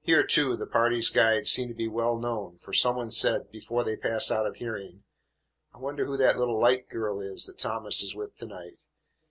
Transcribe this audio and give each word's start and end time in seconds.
Here, 0.00 0.26
too, 0.26 0.56
the 0.56 0.66
party's 0.66 1.10
guide 1.10 1.46
seemed 1.46 1.68
to 1.68 1.74
be 1.74 1.86
well 1.86 2.16
known, 2.16 2.56
for 2.56 2.72
some 2.72 2.96
one 2.96 3.10
said, 3.10 3.50
before 3.50 3.84
they 3.84 3.94
passed 3.94 4.30
out 4.32 4.46
of 4.46 4.56
hearing, 4.56 5.04
"I 5.74 5.76
wonder 5.76 6.06
who 6.06 6.16
that 6.16 6.38
little 6.38 6.58
light 6.58 6.88
girl 6.88 7.20
is 7.20 7.44
that 7.44 7.58
Thomas 7.58 8.02
is 8.02 8.14
with 8.14 8.34
to 8.36 8.46
night? 8.46 8.78